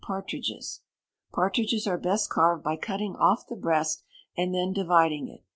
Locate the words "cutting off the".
2.75-3.55